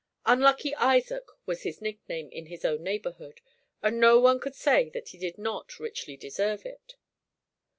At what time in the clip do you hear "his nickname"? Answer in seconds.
1.61-2.27